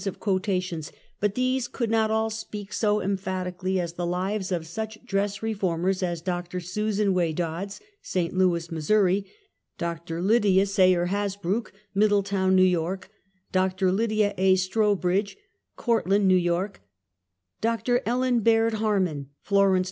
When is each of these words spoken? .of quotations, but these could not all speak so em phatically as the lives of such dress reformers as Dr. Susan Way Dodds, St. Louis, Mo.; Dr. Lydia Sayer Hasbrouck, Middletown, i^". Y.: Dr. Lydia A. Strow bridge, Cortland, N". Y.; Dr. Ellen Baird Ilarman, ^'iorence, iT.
.of 0.03 0.19
quotations, 0.19 0.91
but 1.19 1.35
these 1.35 1.67
could 1.67 1.91
not 1.91 2.09
all 2.09 2.31
speak 2.31 2.73
so 2.73 3.01
em 3.01 3.15
phatically 3.15 3.77
as 3.79 3.93
the 3.93 4.03
lives 4.05 4.51
of 4.51 4.65
such 4.65 4.97
dress 5.05 5.43
reformers 5.43 6.01
as 6.01 6.21
Dr. 6.21 6.59
Susan 6.59 7.13
Way 7.13 7.33
Dodds, 7.33 7.79
St. 8.01 8.33
Louis, 8.33 8.71
Mo.; 8.71 9.21
Dr. 9.77 10.19
Lydia 10.23 10.65
Sayer 10.65 11.09
Hasbrouck, 11.09 11.71
Middletown, 11.93 12.57
i^". 12.57 12.81
Y.: 12.95 13.07
Dr. 13.51 13.91
Lydia 13.91 14.33
A. 14.39 14.55
Strow 14.55 14.95
bridge, 14.95 15.37
Cortland, 15.75 16.31
N". 16.31 16.51
Y.; 16.51 16.69
Dr. 17.61 18.01
Ellen 18.03 18.39
Baird 18.39 18.73
Ilarman, 18.73 19.27
^'iorence, 19.47 19.77
iT. 19.77 19.79